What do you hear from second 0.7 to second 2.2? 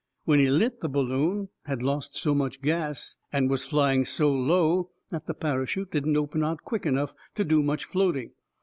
the balloon had lost